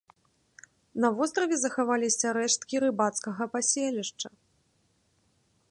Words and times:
На 1.03 1.09
востраве 1.19 1.55
захаваліся 1.63 2.27
рэшткі 2.39 2.75
рыбацкага 2.85 3.43
паселішча. 3.57 4.27